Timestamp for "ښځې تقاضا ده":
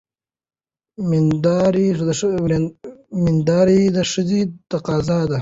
4.11-5.37